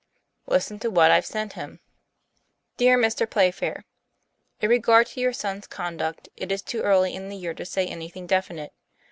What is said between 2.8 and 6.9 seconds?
MR. PLAYFAIR: In regard to your son's conduct, it is too